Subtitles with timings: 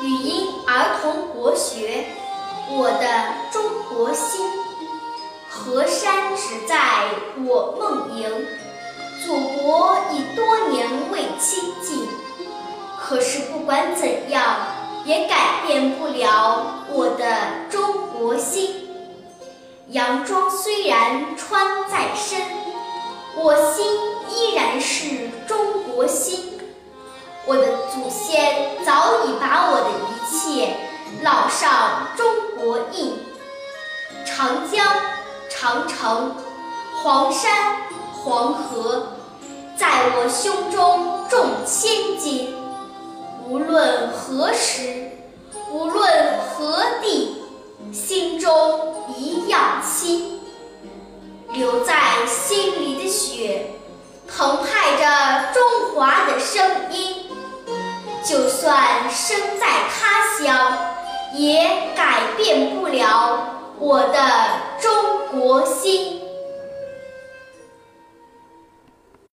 [0.00, 2.06] 语音儿童国学，
[2.70, 4.46] 我的中国心。
[5.50, 6.76] 河山只在
[7.44, 8.30] 我梦萦，
[9.24, 12.06] 祖国已多年未亲近。
[13.00, 14.56] 可是不管怎样，
[15.04, 18.88] 也改变不了我的中国心。
[19.88, 22.40] 洋装虽然穿在身，
[23.36, 23.84] 我心
[24.30, 26.60] 依然是中国心。
[27.46, 28.47] 我的祖先
[29.28, 30.76] 已把我的一切
[31.22, 32.26] 烙上中
[32.56, 33.18] 国印，
[34.24, 34.86] 长江、
[35.50, 36.34] 长城、
[37.02, 37.76] 黄山、
[38.12, 39.08] 黄河，
[39.76, 39.86] 在
[40.16, 42.54] 我胸中重千斤。
[43.46, 45.10] 无论何时，
[45.70, 47.42] 无论何地，
[47.92, 50.40] 心中一样亲。
[51.52, 53.70] 留在心里的血，
[54.26, 56.67] 澎湃着中华的声。
[58.68, 60.76] 算身在他乡，
[61.32, 64.20] 也改变不了我的
[64.78, 66.17] 中国心。